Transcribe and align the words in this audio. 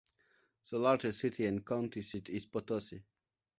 The 0.71 0.79
largest 0.79 1.19
city 1.19 1.45
and 1.45 1.63
county 1.63 2.01
seat 2.01 2.27
is 2.29 2.47
Potosi. 2.47 3.03